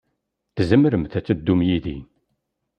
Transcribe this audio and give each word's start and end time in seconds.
Tzemremt 0.55 1.13
ad 1.19 1.23
teddumt 1.25 1.63
yid-i. 1.67 1.97